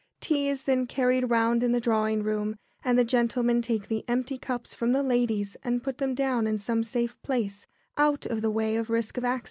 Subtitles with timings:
[0.19, 4.35] Tea is then carried round in the drawing room, and the gentlemen take the empty
[4.39, 8.49] cups from the ladies and put them down in some safe place, out of the
[8.49, 9.39] way of risk of accident.